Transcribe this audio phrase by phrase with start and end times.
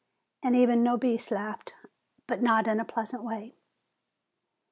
[0.41, 1.75] And even Nobis laughed,
[2.25, 3.53] but not in a pleasant way.